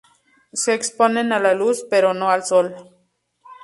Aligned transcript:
Se 0.51 0.73
exponen 0.73 1.31
a 1.31 1.39
la 1.39 1.53
luz, 1.53 1.85
pero 1.87 2.11
no 2.15 2.31
al 2.31 2.43
sol. 2.43 2.75